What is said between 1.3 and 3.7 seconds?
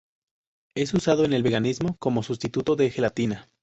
el veganismo como sustituto de gelatina.